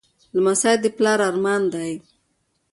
لمسی 0.35 0.73
د 0.81 0.85
پلار 0.97 1.19
ارمان 1.29 1.61
دی. 1.73 1.91